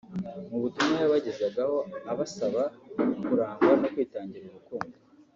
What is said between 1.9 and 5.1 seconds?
abasaba kurangwa no kwitangira urukundo